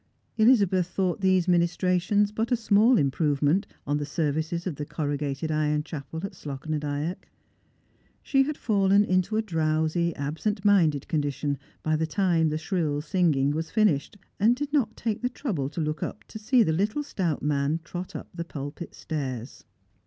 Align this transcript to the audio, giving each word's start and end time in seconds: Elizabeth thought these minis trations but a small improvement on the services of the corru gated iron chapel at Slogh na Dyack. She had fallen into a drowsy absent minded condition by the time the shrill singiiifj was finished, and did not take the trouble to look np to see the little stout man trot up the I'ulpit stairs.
Elizabeth 0.35 0.87
thought 0.87 1.21
these 1.21 1.45
minis 1.45 1.77
trations 1.77 2.33
but 2.33 2.51
a 2.51 2.55
small 2.55 2.97
improvement 2.97 3.67
on 3.85 3.97
the 3.97 4.03
services 4.07 4.65
of 4.65 4.77
the 4.77 4.83
corru 4.83 5.15
gated 5.15 5.51
iron 5.51 5.83
chapel 5.83 6.19
at 6.23 6.31
Slogh 6.33 6.67
na 6.67 6.79
Dyack. 6.79 7.29
She 8.23 8.41
had 8.41 8.57
fallen 8.57 9.03
into 9.05 9.37
a 9.37 9.43
drowsy 9.43 10.15
absent 10.15 10.65
minded 10.65 11.07
condition 11.07 11.59
by 11.83 11.95
the 11.97 12.07
time 12.07 12.49
the 12.49 12.57
shrill 12.57 12.99
singiiifj 13.03 13.53
was 13.53 13.69
finished, 13.69 14.17
and 14.39 14.55
did 14.55 14.73
not 14.73 14.97
take 14.97 15.21
the 15.21 15.29
trouble 15.29 15.69
to 15.69 15.79
look 15.79 15.99
np 15.99 16.15
to 16.29 16.39
see 16.39 16.63
the 16.63 16.73
little 16.73 17.03
stout 17.03 17.43
man 17.43 17.79
trot 17.83 18.15
up 18.15 18.27
the 18.33 18.43
I'ulpit 18.55 18.95
stairs. 18.95 19.65